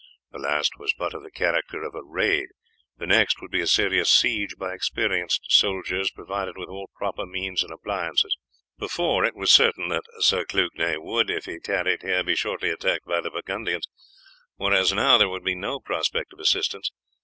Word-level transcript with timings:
The 0.31 0.39
last 0.39 0.79
was 0.79 0.95
but 0.97 1.13
of 1.13 1.21
the 1.21 1.29
character 1.29 1.83
of 1.83 1.93
a 1.93 2.01
raid, 2.01 2.47
the 2.97 3.05
next 3.05 3.39
would 3.39 3.51
be 3.51 3.61
a 3.61 3.67
serious 3.67 4.09
siege 4.09 4.55
by 4.57 4.73
experienced 4.73 5.45
soldiers 5.49 6.09
provided 6.09 6.57
with 6.57 6.69
all 6.69 6.89
proper 6.95 7.27
means 7.27 7.61
and 7.61 7.71
appliances. 7.71 8.35
Before, 8.79 9.23
it 9.23 9.35
was 9.35 9.51
certain 9.51 9.89
that 9.89 10.01
Sir 10.21 10.43
Clugnet 10.43 11.03
would, 11.03 11.29
if 11.29 11.45
he 11.45 11.59
tarried 11.59 12.01
here, 12.01 12.23
be 12.23 12.35
shortly 12.35 12.71
attacked 12.71 13.05
by 13.05 13.21
the 13.21 13.29
Burgundians, 13.29 13.87
whereas 14.55 14.91
now 14.91 15.19
there 15.19 15.29
would 15.29 15.43
be 15.43 15.53
no 15.53 15.79
prospect 15.79 16.33
of 16.33 16.39
assistance. 16.39 16.89